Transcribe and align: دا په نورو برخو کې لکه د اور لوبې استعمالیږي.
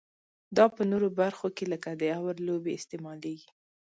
دا 0.57 0.65
په 0.75 0.81
نورو 0.91 1.07
برخو 1.19 1.47
کې 1.57 1.65
لکه 1.73 1.89
د 2.01 2.03
اور 2.19 2.35
لوبې 2.47 2.71
استعمالیږي. 2.75 3.49